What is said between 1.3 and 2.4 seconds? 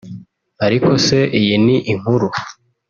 iyi ni inkuru